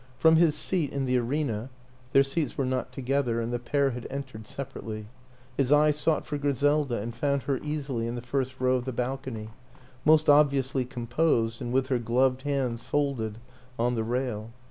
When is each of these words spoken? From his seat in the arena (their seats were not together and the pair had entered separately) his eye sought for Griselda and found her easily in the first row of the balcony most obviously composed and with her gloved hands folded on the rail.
From 0.17 0.37
his 0.37 0.55
seat 0.55 0.91
in 0.91 1.05
the 1.05 1.19
arena 1.19 1.69
(their 2.11 2.23
seats 2.23 2.57
were 2.57 2.65
not 2.65 2.91
together 2.91 3.39
and 3.39 3.53
the 3.53 3.59
pair 3.59 3.91
had 3.91 4.07
entered 4.09 4.47
separately) 4.47 5.05
his 5.57 5.71
eye 5.71 5.91
sought 5.91 6.25
for 6.25 6.39
Griselda 6.39 6.97
and 6.97 7.13
found 7.15 7.43
her 7.43 7.59
easily 7.61 8.07
in 8.07 8.15
the 8.15 8.23
first 8.23 8.59
row 8.59 8.77
of 8.77 8.85
the 8.85 8.93
balcony 8.93 9.49
most 10.03 10.27
obviously 10.27 10.85
composed 10.85 11.61
and 11.61 11.71
with 11.71 11.89
her 11.89 11.99
gloved 11.99 12.41
hands 12.41 12.81
folded 12.81 13.37
on 13.77 13.93
the 13.93 14.03
rail. 14.03 14.49